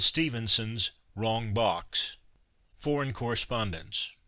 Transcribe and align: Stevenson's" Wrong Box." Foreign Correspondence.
Stevenson's" 0.03 0.89
Wrong 1.15 1.53
Box." 1.53 2.17
Foreign 2.79 3.13
Correspondence. 3.13 4.09